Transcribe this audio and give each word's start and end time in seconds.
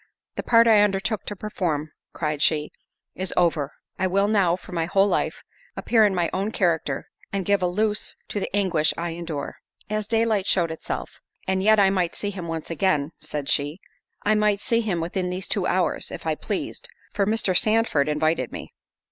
"The 0.35 0.41
part 0.41 0.65
I 0.65 0.81
undertook 0.81 1.27
to 1.27 1.35
perform," 1.35 1.91
cried 2.11 2.41
she, 2.41 2.71
"is 3.13 3.31
over—I 3.37 4.07
will 4.07 4.27
now, 4.27 4.55
for 4.55 4.71
my 4.71 4.85
whole 4.87 5.05
life, 5.07 5.43
appear 5.77 6.05
in 6.05 6.15
my 6.15 6.27
own 6.33 6.49
character, 6.49 7.05
and 7.31 7.45
give 7.45 7.61
a 7.61 7.67
loose 7.67 8.15
to 8.29 8.39
the 8.39 8.49
anguish 8.55 8.95
I 8.97 9.09
endure." 9.11 9.57
As 9.91 10.07
daylight 10.07 10.47
showed 10.47 10.71
itself—"And 10.71 11.61
yet 11.61 11.77
I 11.79 11.91
might 11.91 12.15
see 12.15 12.31
him 12.31 12.47
once 12.47 12.71
again," 12.71 13.11
said 13.19 13.47
she—"I 13.47 14.33
might 14.33 14.59
see 14.59 14.81
him 14.81 15.01
within 15.01 15.29
these 15.29 15.47
two 15.47 15.67
hours, 15.67 16.09
if 16.09 16.25
I 16.25 16.33
pleased, 16.33 16.89
for 17.13 17.27
Mr. 17.27 17.55
Sandford 17.55 18.09
invited 18.09 18.51
me." 18.51 18.73